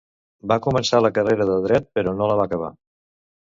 Va 0.51 0.55
començar 0.67 1.01
la 1.03 1.11
carrera 1.19 1.47
de 1.51 1.59
Dret 1.67 1.87
però 1.99 2.17
no 2.17 2.33
la 2.33 2.41
va 2.43 2.51
acabar. 2.53 2.75